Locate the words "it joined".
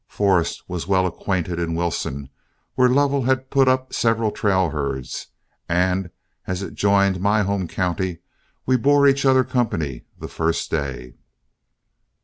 6.63-7.19